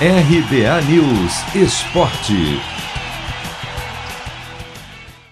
RBA 0.00 0.82
News 0.90 1.54
Esporte. 1.54 2.34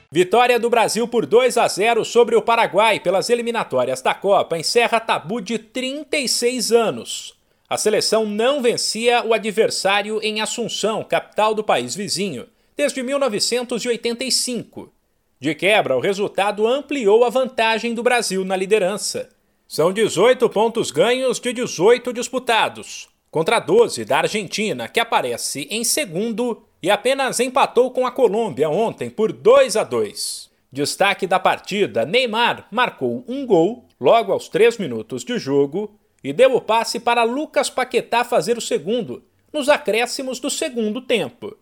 Vitória 0.09 0.57
do 0.61 0.71
Brasil 0.71 1.09
por 1.09 1.27
2 1.27 1.59
a 1.59 1.67
0 1.67 2.05
sobre 2.05 2.37
o 2.37 2.43
Paraguai 2.43 3.01
pelas 3.01 3.29
eliminatórias 3.29 4.01
da 4.01 4.15
Copa 4.15 4.57
encerra 4.57 5.01
tabu 5.01 5.41
de 5.41 5.59
36 5.59 6.71
anos. 6.71 7.35
A 7.69 7.77
seleção 7.77 8.25
não 8.25 8.63
vencia 8.63 9.25
o 9.27 9.35
adversário 9.35 10.21
em 10.23 10.41
Assunção, 10.41 11.03
capital 11.03 11.57
do 11.57 11.65
país 11.65 11.97
vizinho, 11.97 12.47
desde 12.77 13.03
1985. 13.03 14.93
De 15.41 15.57
quebra, 15.57 15.97
o 15.97 16.01
resultado 16.01 16.69
ampliou 16.69 17.25
a 17.25 17.31
vantagem 17.31 17.95
do 17.95 18.03
Brasil 18.05 18.45
na 18.45 18.55
liderança. 18.55 19.29
São 19.67 19.93
18 19.93 20.49
pontos 20.51 20.93
ganhos 20.93 21.41
de 21.41 21.53
18 21.53 22.13
disputados, 22.13 23.09
contra 23.33 23.59
12 23.59 24.05
da 24.05 24.19
Argentina, 24.19 24.87
que 24.87 25.01
aparece 25.01 25.67
em 25.71 25.83
segundo 25.83 26.65
e 26.83 26.91
apenas 26.91 27.41
empatou 27.41 27.91
com 27.91 28.07
a 28.07 28.13
Colômbia 28.13 28.69
ontem 28.69 29.09
por 29.09 29.33
2 29.33 29.75
a 29.75 29.83
2. 29.83 30.51
Destaque 30.71 31.27
da 31.27 31.41
partida: 31.41 32.05
Neymar 32.05 32.69
marcou 32.71 33.25
um 33.27 33.47
gol 33.47 33.89
logo 33.99 34.33
aos 34.33 34.51
3 34.51 34.77
minutos 34.77 35.25
de 35.25 35.39
jogo 35.39 35.99
e 36.23 36.31
deu 36.31 36.55
o 36.55 36.61
passe 36.61 37.01
para 37.01 37.25
Lucas 37.25 37.71
Paquetá 37.71 38.23
fazer 38.23 38.59
o 38.59 38.61
segundo, 38.61 39.25
nos 39.51 39.71
acréscimos 39.71 40.39
do 40.39 40.51
segundo 40.51 41.01
tempo. 41.01 41.57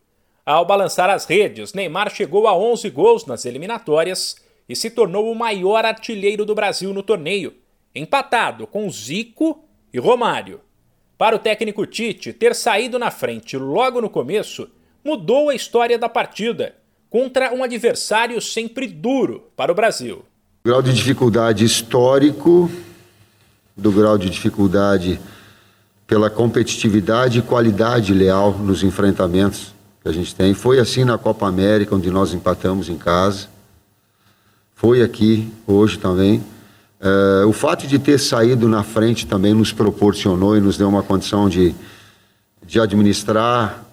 Ao 0.45 0.64
balançar 0.64 1.09
as 1.09 1.25
redes, 1.25 1.73
Neymar 1.73 2.12
chegou 2.12 2.48
a 2.48 2.56
11 2.56 2.91
gols 2.91 3.27
nas 3.27 3.45
eliminatórias 3.45 4.37
e 4.69 4.75
se 4.75 4.91
tornou 4.91 5.30
o 5.30 5.37
maior 5.37 5.84
artilheiro 5.84 6.45
do 6.45 6.55
Brasil 6.55 6.92
no 6.92 7.02
torneio, 7.02 7.55
empatado 7.95 8.66
com 8.66 8.91
Zico 8.91 9.64
e 9.92 10.00
Romário. 10.00 10.61
Para 11.20 11.37
o 11.37 11.38
técnico 11.38 11.84
Tite, 11.84 12.33
ter 12.33 12.55
saído 12.55 12.98
na 12.98 13.10
frente 13.10 13.55
logo 13.55 14.01
no 14.01 14.09
começo 14.09 14.66
mudou 15.05 15.51
a 15.51 15.55
história 15.55 15.98
da 15.98 16.08
partida 16.08 16.75
contra 17.11 17.53
um 17.53 17.62
adversário 17.62 18.41
sempre 18.41 18.86
duro 18.86 19.44
para 19.55 19.70
o 19.70 19.75
Brasil. 19.75 20.25
O 20.64 20.69
grau 20.70 20.81
de 20.81 20.94
dificuldade 20.94 21.62
histórico 21.62 22.70
do 23.77 23.92
grau 23.92 24.17
de 24.17 24.31
dificuldade 24.31 25.20
pela 26.06 26.31
competitividade 26.31 27.41
e 27.41 27.42
qualidade 27.42 28.14
leal 28.14 28.53
nos 28.53 28.83
enfrentamentos 28.83 29.75
que 30.03 30.09
a 30.09 30.12
gente 30.12 30.34
tem. 30.34 30.55
Foi 30.55 30.78
assim 30.78 31.05
na 31.05 31.19
Copa 31.19 31.47
América, 31.47 31.94
onde 31.94 32.11
nós 32.11 32.33
empatamos 32.33 32.89
em 32.89 32.97
casa. 32.97 33.47
Foi 34.75 35.03
aqui, 35.03 35.53
hoje 35.66 35.98
também. 35.98 36.42
Uh, 37.01 37.48
o 37.48 37.53
fato 37.53 37.87
de 37.87 37.98
ter 37.98 38.19
saído 38.19 38.69
na 38.69 38.83
frente 38.83 39.27
também 39.27 39.55
nos 39.55 39.73
proporcionou 39.73 40.56
e 40.56 40.61
nos 40.61 40.77
deu 40.77 40.89
uma 40.89 41.03
condição 41.03 41.48
de, 41.48 41.75
de 42.65 42.79
administrar, 42.79 43.84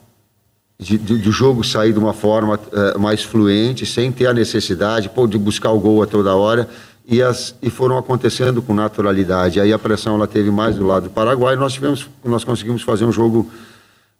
de, 0.78 0.98
de, 0.98 1.18
de 1.18 1.32
jogo 1.32 1.64
sair 1.64 1.94
de 1.94 2.00
uma 2.00 2.14
forma 2.14 2.56
uh, 2.56 3.00
mais 3.00 3.24
fluente, 3.24 3.86
sem 3.86 4.12
ter 4.12 4.28
a 4.28 4.34
necessidade 4.34 5.10
pô, 5.10 5.26
de 5.26 5.38
buscar 5.38 5.72
o 5.72 5.80
gol 5.80 6.04
a 6.04 6.08
toda 6.08 6.36
hora 6.36 6.70
e, 7.08 7.22
as, 7.22 7.56
e 7.62 7.70
foram 7.70 7.98
acontecendo 7.98 8.62
com 8.62 8.74
naturalidade. 8.74 9.62
Aí 9.62 9.72
a 9.72 9.80
pressão 9.80 10.16
ela 10.16 10.28
teve 10.28 10.52
mais 10.52 10.76
do 10.76 10.86
lado 10.86 11.04
do 11.04 11.10
Paraguai. 11.10 11.56
Nós 11.56 11.74
tivemos, 11.74 12.10
nós 12.24 12.44
conseguimos 12.44 12.82
fazer 12.82 13.06
um 13.06 13.12
jogo 13.12 13.50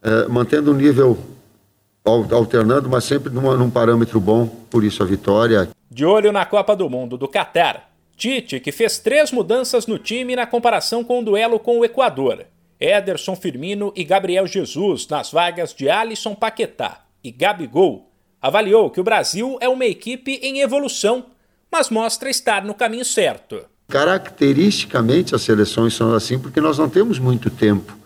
eh, 0.02 0.26
mantendo 0.28 0.70
o 0.70 0.74
nível 0.74 1.18
alternando, 2.04 2.88
mas 2.88 3.04
sempre 3.04 3.30
numa, 3.30 3.54
num 3.56 3.68
parâmetro 3.68 4.18
bom. 4.18 4.46
Por 4.70 4.82
isso 4.82 5.02
a 5.02 5.06
vitória. 5.06 5.68
De 5.90 6.06
olho 6.06 6.32
na 6.32 6.46
Copa 6.46 6.74
do 6.74 6.88
Mundo 6.88 7.18
do 7.18 7.28
Catar, 7.28 7.87
Tite 8.18 8.60
que 8.60 8.70
fez 8.70 8.98
três 8.98 9.32
mudanças 9.32 9.86
no 9.86 9.98
time 9.98 10.36
na 10.36 10.46
comparação 10.46 11.02
com 11.02 11.20
o 11.20 11.24
duelo 11.24 11.58
com 11.58 11.78
o 11.78 11.84
Equador. 11.84 12.44
Ederson 12.78 13.34
Firmino 13.34 13.92
e 13.96 14.04
Gabriel 14.04 14.46
Jesus 14.46 15.08
nas 15.08 15.32
vagas 15.32 15.72
de 15.72 15.88
Alisson 15.88 16.34
Paquetá 16.34 17.04
e 17.24 17.30
Gabigol, 17.30 18.10
avaliou 18.40 18.90
que 18.90 19.00
o 19.00 19.04
Brasil 19.04 19.56
é 19.60 19.68
uma 19.68 19.86
equipe 19.86 20.38
em 20.42 20.60
evolução 20.60 21.24
mas 21.70 21.90
mostra 21.90 22.30
estar 22.30 22.64
no 22.64 22.74
caminho 22.74 23.04
certo. 23.04 23.60
Caracteristicamente, 23.88 25.34
as 25.34 25.42
seleções 25.42 25.94
são 25.94 26.14
assim 26.14 26.38
porque 26.38 26.60
nós 26.60 26.78
não 26.78 26.88
temos 26.88 27.18
muito 27.18 27.50
tempo 27.50 27.96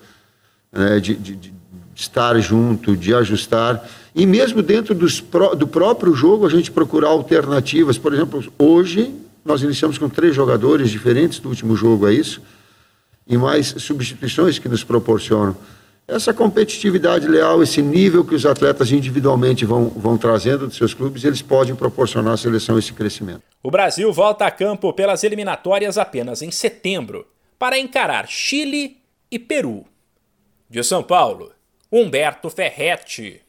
né, 0.72 1.00
de, 1.00 1.15
de, 1.15 1.36
de, 1.36 1.54
estar 1.94 2.38
junto, 2.38 2.97
de 2.97 3.15
ajustar. 3.15 3.88
E 4.15 4.26
mesmo 4.26 4.62
dentro 4.62 4.94
dos, 4.94 5.22
do 5.56 5.66
próprio 5.66 6.15
jogo, 6.15 6.47
a 6.47 6.50
gente 6.50 6.70
procurar 6.70 7.09
alternativas. 7.09 7.98
Por 7.98 8.12
exemplo, 8.12 8.44
hoje 8.59 9.15
nós 9.44 9.62
iniciamos 9.62 9.98
com 9.98 10.08
três 10.08 10.34
jogadores 10.34 10.91
diferentes 10.91 11.38
do 11.38 11.48
último 11.48 11.76
jogo, 11.76 12.08
é 12.08 12.14
isso? 12.14 12.42
E 13.26 13.36
mais 13.36 13.75
substituições 13.78 14.58
que 14.58 14.69
nos 14.69 14.84
proporcionam 14.84 15.56
essa 16.06 16.34
competitividade 16.34 17.28
leal, 17.28 17.62
esse 17.62 17.80
nível 17.80 18.25
que 18.25 18.34
os 18.34 18.44
atletas 18.44 18.91
individualmente 18.91 19.64
vão, 19.64 19.88
vão 19.88 20.19
trazendo 20.19 20.66
dos 20.66 20.76
seus 20.76 20.92
clubes, 20.92 21.25
eles 21.25 21.41
podem 21.41 21.75
proporcionar 21.75 22.34
à 22.34 22.36
seleção 22.36 22.78
esse 22.78 22.92
crescimento. 22.92 23.42
O 23.62 23.70
Brasil 23.70 24.12
volta 24.12 24.44
a 24.44 24.50
campo 24.50 24.92
pelas 24.92 25.22
eliminatórias 25.22 25.97
apenas 25.97 26.42
em 26.42 26.50
setembro, 26.50 27.26
para 27.59 27.78
encarar 27.78 28.26
Chile 28.28 28.98
e 29.30 29.38
Peru. 29.38 29.84
De 30.69 30.82
São 30.82 31.03
Paulo, 31.03 31.53
Humberto 31.91 32.50
Ferretti. 32.50 33.42